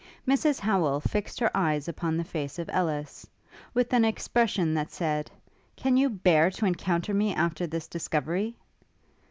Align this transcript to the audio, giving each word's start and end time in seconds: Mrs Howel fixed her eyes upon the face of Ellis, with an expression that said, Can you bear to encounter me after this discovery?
Mrs 0.27 0.59
Howel 0.61 0.99
fixed 0.99 1.39
her 1.41 1.51
eyes 1.55 1.87
upon 1.87 2.17
the 2.17 2.23
face 2.23 2.57
of 2.57 2.71
Ellis, 2.73 3.27
with 3.75 3.93
an 3.93 4.03
expression 4.03 4.73
that 4.73 4.89
said, 4.91 5.29
Can 5.75 5.95
you 5.95 6.09
bear 6.09 6.49
to 6.49 6.65
encounter 6.65 7.13
me 7.13 7.35
after 7.35 7.67
this 7.67 7.87
discovery? 7.87 8.55